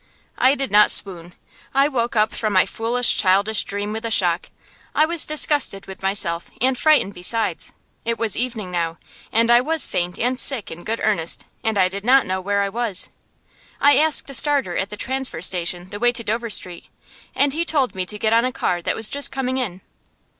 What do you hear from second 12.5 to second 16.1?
I was. I asked a starter at the transfer station the